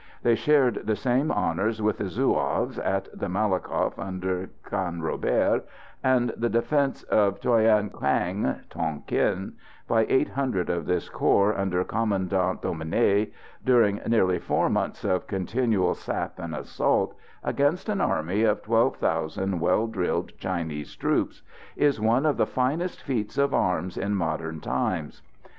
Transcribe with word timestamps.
They 0.23 0.33
shared 0.33 0.87
the 0.87 0.95
same 0.95 1.31
honours 1.31 1.79
with 1.79 1.99
the 1.99 2.09
Zouaves 2.09 2.79
at 2.79 3.07
the 3.15 3.27
Malakoff 3.29 3.99
under 3.99 4.49
Canrobert, 4.65 5.61
and 6.03 6.33
the 6.35 6.49
defence 6.49 7.03
of 7.03 7.39
Tuayen 7.39 7.91
Quang 7.91 8.61
(Tonquin), 8.71 9.53
by 9.87 10.07
eight 10.09 10.29
hundred 10.29 10.71
of 10.71 10.87
this 10.87 11.07
corps 11.07 11.55
under 11.55 11.83
Commandant 11.83 12.63
Dominé, 12.63 13.31
during 13.63 14.01
nearly 14.07 14.39
four 14.39 14.71
months 14.71 15.03
of 15.03 15.27
continual 15.27 15.93
sap 15.93 16.39
and 16.39 16.55
assault, 16.55 17.15
against 17.43 17.87
an 17.87 18.01
army 18.01 18.41
of 18.41 18.63
twelve 18.63 18.95
thousand 18.95 19.59
well 19.59 19.85
drilled 19.85 20.35
Chinese 20.39 20.95
troops, 20.95 21.43
is 21.75 22.01
one 22.01 22.25
of 22.25 22.37
the 22.37 22.47
finest 22.47 23.03
feats 23.03 23.37
of 23.37 23.53
arms 23.53 23.99
in 23.99 24.15
modern 24.15 24.59
times. 24.61 25.21